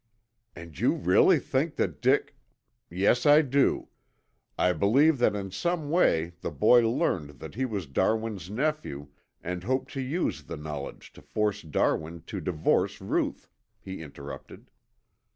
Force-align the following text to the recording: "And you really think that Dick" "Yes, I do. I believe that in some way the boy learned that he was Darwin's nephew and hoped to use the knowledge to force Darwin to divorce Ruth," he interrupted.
"And 0.55 0.79
you 0.79 0.95
really 0.95 1.37
think 1.37 1.75
that 1.75 2.01
Dick" 2.01 2.35
"Yes, 2.89 3.27
I 3.27 3.43
do. 3.43 3.89
I 4.57 4.73
believe 4.73 5.19
that 5.19 5.35
in 5.35 5.51
some 5.51 5.91
way 5.91 6.33
the 6.41 6.49
boy 6.49 6.89
learned 6.89 7.37
that 7.39 7.53
he 7.53 7.65
was 7.65 7.85
Darwin's 7.85 8.49
nephew 8.49 9.09
and 9.43 9.63
hoped 9.63 9.91
to 9.91 10.01
use 10.01 10.41
the 10.45 10.57
knowledge 10.57 11.13
to 11.13 11.21
force 11.21 11.61
Darwin 11.61 12.23
to 12.25 12.41
divorce 12.41 12.99
Ruth," 12.99 13.47
he 13.79 14.01
interrupted. 14.01 14.71